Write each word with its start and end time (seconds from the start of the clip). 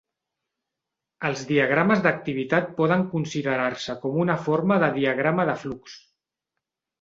Els 1.27 1.43
diagrames 1.49 2.01
d"activitat 2.05 2.71
poden 2.79 3.03
considerar-se 3.11 3.97
com 4.07 4.19
una 4.25 4.39
forma 4.49 4.79
de 4.85 4.91
diagrama 4.97 5.47
de 5.53 5.57
flux. 5.67 6.01